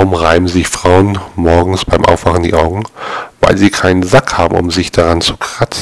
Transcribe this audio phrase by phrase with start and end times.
[0.00, 2.84] Warum reiben sich Frauen morgens beim Aufwachen die Augen?
[3.42, 5.78] Weil sie keinen Sack haben, um sich daran zu kratzen.